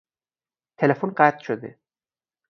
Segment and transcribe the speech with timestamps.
[0.77, 1.79] تلفن قطع شده.